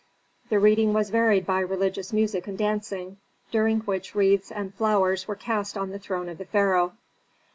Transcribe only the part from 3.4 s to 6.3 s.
during which wreaths and flowers were cast on the throne